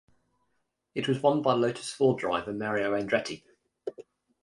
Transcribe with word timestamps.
It 0.95 1.07
was 1.07 1.21
won 1.21 1.43
by 1.43 1.53
Lotus-Ford 1.53 2.17
driver 2.17 2.51
Mario 2.53 2.99
Andretti. 2.99 3.43